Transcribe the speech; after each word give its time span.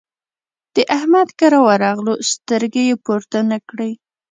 د 0.75 0.77
احمد 0.97 1.29
کره 1.39 1.59
ورغلو؛ 1.67 2.13
سترګې 2.31 2.83
يې 2.89 2.95
پورته 3.05 3.39
نه 3.49 3.57
کړې. 3.69 3.91